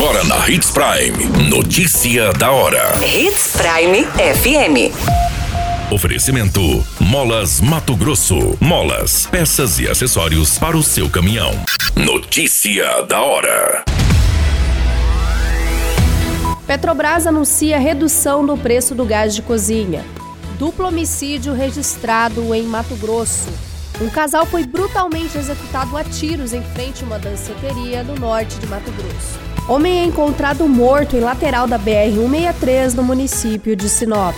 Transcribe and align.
Agora 0.00 0.22
na 0.22 0.48
Hits 0.48 0.70
Prime. 0.70 1.50
Notícia 1.50 2.32
da 2.32 2.52
hora. 2.52 2.92
Hits 3.04 3.56
Prime 3.56 4.04
FM. 4.04 4.94
Oferecimento: 5.92 6.86
Molas 7.00 7.60
Mato 7.60 7.96
Grosso. 7.96 8.56
Molas, 8.60 9.26
peças 9.26 9.80
e 9.80 9.88
acessórios 9.88 10.56
para 10.56 10.76
o 10.76 10.84
seu 10.84 11.10
caminhão. 11.10 11.50
Notícia 11.96 13.02
da 13.08 13.20
hora. 13.20 13.84
Petrobras 16.64 17.26
anuncia 17.26 17.76
redução 17.76 18.44
no 18.44 18.56
preço 18.56 18.94
do 18.94 19.04
gás 19.04 19.34
de 19.34 19.42
cozinha. 19.42 20.04
Duplo 20.60 20.86
homicídio 20.86 21.52
registrado 21.54 22.54
em 22.54 22.62
Mato 22.62 22.94
Grosso. 22.94 23.67
Um 24.00 24.08
casal 24.08 24.46
foi 24.46 24.64
brutalmente 24.64 25.36
executado 25.36 25.96
a 25.96 26.04
tiros 26.04 26.52
em 26.52 26.62
frente 26.62 27.02
a 27.02 27.06
uma 27.06 27.18
danceteria 27.18 28.04
no 28.04 28.14
norte 28.14 28.56
de 28.58 28.66
Mato 28.68 28.92
Grosso. 28.92 29.38
Homem 29.68 29.98
é 29.98 30.04
encontrado 30.04 30.68
morto 30.68 31.16
em 31.16 31.20
lateral 31.20 31.66
da 31.66 31.78
BR-163 31.78 32.94
no 32.94 33.02
município 33.02 33.74
de 33.74 33.88
Sinop. 33.88 34.36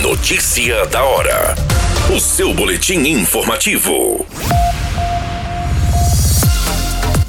Notícia 0.00 0.86
da 0.86 1.04
hora. 1.04 1.54
O 2.14 2.18
seu 2.18 2.54
boletim 2.54 3.00
informativo. 3.00 4.26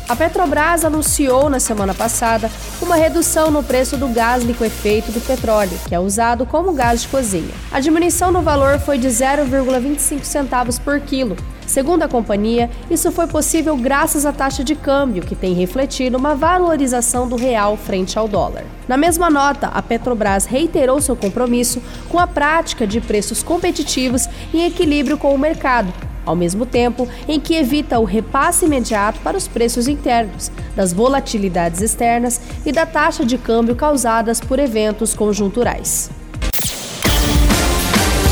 A 0.07 0.17
Petrobras 0.17 0.83
anunciou 0.83 1.49
na 1.49 1.61
semana 1.61 1.93
passada 1.93 2.51
uma 2.81 2.95
redução 2.95 3.49
no 3.49 3.63
preço 3.63 3.95
do 3.95 4.09
gás 4.09 4.43
liquefeito 4.43 5.13
do 5.13 5.21
petróleo, 5.21 5.79
que 5.87 5.95
é 5.95 5.99
usado 5.99 6.45
como 6.45 6.73
gás 6.73 7.03
de 7.03 7.07
cozinha. 7.07 7.53
A 7.71 7.79
diminuição 7.79 8.29
no 8.29 8.41
valor 8.41 8.79
foi 8.79 8.97
de 8.97 9.07
0,25 9.07 10.23
centavos 10.25 10.77
por 10.77 10.99
quilo. 10.99 11.37
Segundo 11.65 12.03
a 12.03 12.09
companhia, 12.09 12.69
isso 12.91 13.13
foi 13.13 13.27
possível 13.27 13.77
graças 13.77 14.25
à 14.25 14.33
taxa 14.33 14.61
de 14.61 14.75
câmbio, 14.75 15.23
que 15.23 15.35
tem 15.35 15.53
refletido 15.53 16.17
uma 16.17 16.35
valorização 16.35 17.25
do 17.25 17.37
real 17.37 17.77
frente 17.77 18.19
ao 18.19 18.27
dólar. 18.27 18.65
Na 18.89 18.97
mesma 18.97 19.29
nota, 19.29 19.67
a 19.67 19.81
Petrobras 19.81 20.43
reiterou 20.43 20.99
seu 20.99 21.15
compromisso 21.15 21.81
com 22.09 22.19
a 22.19 22.27
prática 22.27 22.85
de 22.85 22.99
preços 22.99 23.41
competitivos 23.41 24.27
em 24.53 24.65
equilíbrio 24.65 25.17
com 25.17 25.33
o 25.33 25.39
mercado, 25.39 25.93
ao 26.25 26.35
mesmo 26.35 26.65
tempo 26.65 27.07
em 27.27 27.39
que 27.39 27.55
evita 27.55 27.99
o 27.99 28.03
repasse 28.03 28.65
imediato 28.65 29.19
para 29.21 29.37
os 29.37 29.47
preços 29.47 29.87
internos, 29.87 30.51
das 30.75 30.93
volatilidades 30.93 31.81
externas 31.81 32.41
e 32.65 32.71
da 32.71 32.85
taxa 32.85 33.25
de 33.25 33.37
câmbio 33.37 33.75
causadas 33.75 34.39
por 34.39 34.59
eventos 34.59 35.13
conjunturais. 35.13 36.09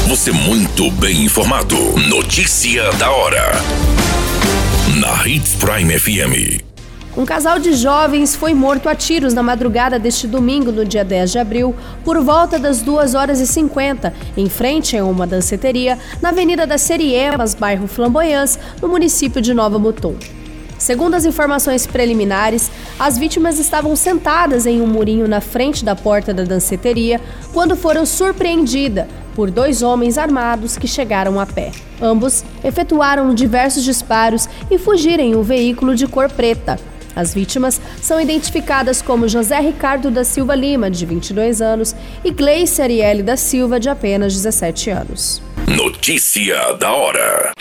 Você 0.08 0.32
muito 0.32 0.92
bem 0.92 1.24
informado. 1.24 1.78
Notícia 2.10 2.92
da 2.94 3.12
hora. 3.12 3.52
Na 5.00 5.26
Hits 5.26 5.56
Prime 5.56 5.98
FM. 5.98 6.71
Um 7.16 7.26
casal 7.26 7.60
de 7.60 7.74
jovens 7.74 8.38
foi 8.38 8.54
morto 8.54 8.88
a 8.88 8.96
tiros 8.96 9.34
na 9.34 9.44
madrugada 9.44 10.00
deste 10.00 10.26
domingo, 10.26 10.72
no 10.72 10.86
dia 10.86 11.04
10 11.04 11.32
de 11.34 11.40
abril, 11.40 11.76
por 12.06 12.18
volta 12.22 12.58
das 12.58 12.82
2 12.82 13.16
horas 13.16 13.42
e 13.42 13.48
50, 13.48 14.14
em 14.38 14.48
frente 14.48 14.98
a 14.98 15.04
uma 15.04 15.28
danceteria, 15.28 16.00
na 16.22 16.30
Avenida 16.30 16.66
das 16.66 16.80
Seriemas, 16.80 17.54
bairro 17.54 17.86
Flamboyants, 17.86 18.58
no 18.82 18.88
município 18.88 19.42
de 19.42 19.54
Nova 19.54 19.78
Mutum. 19.78 20.16
Segundo 20.78 21.16
as 21.16 21.26
informações 21.26 21.86
preliminares, 21.86 22.72
as 22.98 23.18
vítimas 23.18 23.60
estavam 23.60 23.94
sentadas 23.94 24.66
em 24.66 24.82
um 24.82 24.88
murinho 24.88 25.28
na 25.28 25.42
frente 25.42 25.84
da 25.84 25.96
porta 25.96 26.34
da 26.34 26.44
danceteria 26.44 27.20
quando 27.52 27.76
foram 27.76 28.06
surpreendidas 28.06 29.06
por 29.36 29.52
dois 29.52 29.82
homens 29.82 30.18
armados 30.18 30.78
que 30.78 30.88
chegaram 30.88 31.40
a 31.42 31.46
pé. 31.46 31.72
Ambos 32.02 32.44
efetuaram 32.64 33.36
diversos 33.36 33.84
disparos 33.84 34.48
e 34.72 34.78
fugiram 34.78 35.24
em 35.24 35.36
um 35.36 35.44
veículo 35.44 35.94
de 35.94 36.08
cor 36.08 36.30
preta. 36.30 36.80
As 37.16 37.34
vítimas 37.34 37.80
são 38.02 38.20
identificadas 38.20 39.02
como 39.02 39.28
José 39.28 39.60
Ricardo 39.60 40.12
da 40.12 40.24
Silva 40.24 40.56
Lima, 40.56 40.90
de 40.90 41.06
22 41.06 41.62
anos, 41.62 41.96
e 42.24 42.32
Gleice 42.32 42.82
Arielle 42.82 43.24
da 43.24 43.38
Silva, 43.38 43.80
de 43.80 43.90
apenas 43.90 44.34
17 44.34 44.90
anos. 44.90 45.42
Notícia 45.68 46.74
da 46.74 46.92
hora. 46.92 47.52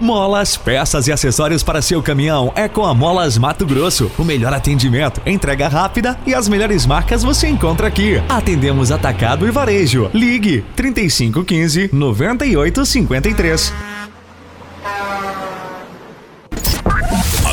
Molas, 0.00 0.56
peças 0.56 1.08
e 1.08 1.12
acessórios 1.12 1.62
para 1.62 1.80
seu 1.80 2.02
caminhão 2.02 2.52
é 2.54 2.68
com 2.68 2.84
a 2.84 2.92
Molas 2.92 3.38
Mato 3.38 3.64
Grosso. 3.64 4.10
O 4.18 4.24
melhor 4.24 4.52
atendimento, 4.52 5.22
entrega 5.24 5.66
rápida 5.66 6.18
e 6.26 6.34
as 6.34 6.46
melhores 6.46 6.84
marcas 6.84 7.22
você 7.22 7.48
encontra 7.48 7.86
aqui. 7.86 8.22
Atendemos 8.28 8.92
atacado 8.92 9.48
e 9.48 9.50
varejo. 9.50 10.10
Ligue 10.12 10.62
3515 10.76 11.88
9853. 11.90 13.93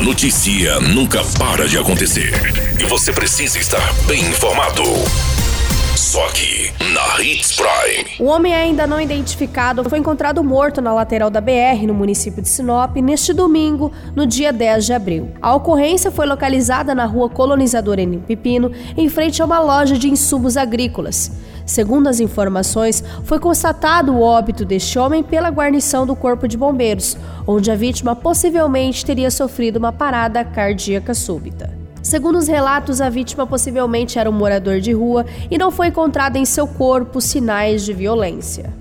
A 0.02 0.04
notícia 0.04 0.80
nunca 0.80 1.22
para 1.38 1.68
de 1.68 1.78
acontecer 1.78 2.34
e 2.80 2.86
você 2.86 3.14
precisa 3.14 3.60
estar 3.60 3.94
bem 4.08 4.20
informado. 4.20 4.82
Só 5.96 6.26
aqui, 6.26 6.74
na 6.92 7.22
Hits 7.22 7.56
Prime. 7.56 8.10
O 8.20 8.26
homem 8.26 8.52
ainda 8.52 8.88
não 8.88 9.00
identificado 9.00 9.88
foi 9.88 10.00
encontrado 10.00 10.44
morto 10.44 10.82
na 10.82 10.92
lateral 10.92 11.30
da 11.30 11.40
BR, 11.40 11.86
no 11.86 11.94
município 11.94 12.42
de 12.42 12.50
Sinop, 12.50 12.96
neste 12.96 13.32
domingo, 13.32 13.92
no 14.16 14.26
dia 14.26 14.52
10 14.52 14.88
de 14.88 14.94
abril. 14.94 15.34
A 15.40 15.54
ocorrência 15.54 16.10
foi 16.10 16.26
localizada 16.26 16.96
na 16.96 17.06
rua 17.06 17.30
Colonizadora 17.30 18.02
em 18.02 18.18
Pepino, 18.18 18.72
em 18.98 19.08
frente 19.08 19.40
a 19.40 19.46
uma 19.46 19.60
loja 19.60 20.00
de 20.00 20.10
insumos 20.10 20.58
agrícolas. 20.58 21.32
Segundo 21.72 22.08
as 22.10 22.20
informações, 22.20 23.02
foi 23.24 23.40
constatado 23.40 24.12
o 24.12 24.22
óbito 24.22 24.66
deste 24.66 25.00
homem 25.00 25.24
pela 25.24 25.48
guarnição 25.48 26.06
do 26.06 26.18
Corpo 26.18 26.46
de 26.46 26.58
Bombeiros, 26.58 27.16
onde 27.48 27.72
a 27.72 27.76
vítima 27.76 28.14
possivelmente 28.14 29.06
teria 29.06 29.32
sofrido 29.32 29.78
uma 29.78 29.94
parada 29.94 30.44
cardíaca 30.44 31.14
súbita. 31.14 31.74
Segundo 32.04 32.38
os 32.38 32.50
relatos, 32.50 33.00
a 33.00 33.08
vítima 33.08 33.48
possivelmente 33.48 34.20
era 34.20 34.30
um 34.30 34.34
morador 34.34 34.82
de 34.82 34.92
rua 34.92 35.26
e 35.50 35.58
não 35.58 35.72
foi 35.72 35.88
encontrada 35.88 36.38
em 36.38 36.44
seu 36.44 36.68
corpo 36.68 37.22
sinais 37.22 37.86
de 37.86 37.94
violência. 37.94 38.81